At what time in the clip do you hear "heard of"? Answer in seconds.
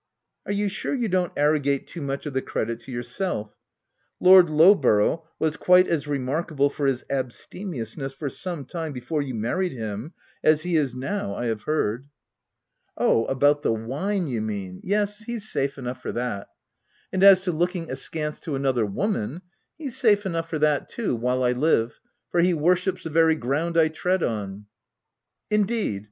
11.61-13.05